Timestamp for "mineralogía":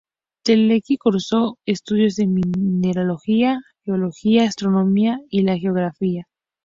2.25-3.59